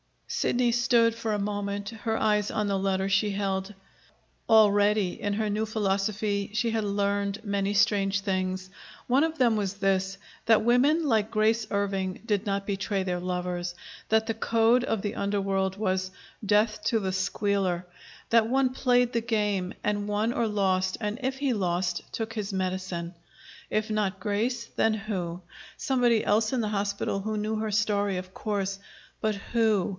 [0.27, 3.75] Sidney stood for a moment, her eyes on the letter she held.
[4.49, 8.69] Already, in her new philosophy, she had learned many strange things.
[9.07, 13.75] One of them was this: that women like Grace Irving did not betray their lovers;
[14.07, 16.09] that the code of the underworld was
[16.43, 17.85] "death to the squealer";
[18.29, 22.53] that one played the game, and won or lost, and if he lost, took his
[22.53, 23.13] medicine.
[23.69, 25.41] If not Grace, then who?
[25.77, 28.79] Somebody else in the hospital who knew her story, of course.
[29.19, 29.89] But who?